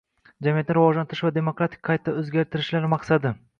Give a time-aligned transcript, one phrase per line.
[0.45, 3.37] jamiyatni rivojlantirish va demokratik qayta o`zgartirishlar maqsadi